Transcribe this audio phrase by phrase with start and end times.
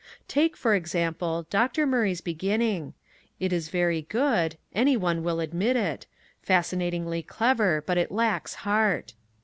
[0.27, 1.85] Take for example Dr.
[1.85, 2.95] Murray's beginning.
[3.39, 6.07] It is very good, any one will admit it,
[6.41, 9.13] fascinatingly clever, but it lacks heart.